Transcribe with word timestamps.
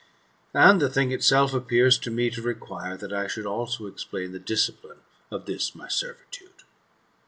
And 0.55 0.81
the 0.81 0.89
thing 0.89 1.11
itself 1.11 1.53
appears 1.53 1.99
to 1.99 2.09
me 2.09 2.31
to 2.31 2.41
require 2.41 2.97
that 2.97 3.13
I 3.13 3.27
should 3.27 3.45
also 3.45 3.85
explain 3.85 4.31
the 4.31 4.39
discipline 4.39 5.01
of 5.29 5.45
this 5.45 5.75
my 5.75 5.89
servitude. 5.89 6.63